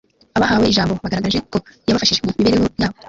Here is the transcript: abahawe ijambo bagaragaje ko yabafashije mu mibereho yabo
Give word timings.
abahawe 0.37 0.65
ijambo 0.67 0.93
bagaragaje 1.03 1.39
ko 1.51 1.57
yabafashije 1.87 2.21
mu 2.25 2.31
mibereho 2.37 2.65
yabo 2.81 2.97